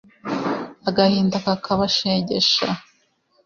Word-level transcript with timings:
agahinda 0.89 1.35
kakabashegesha 1.45 2.67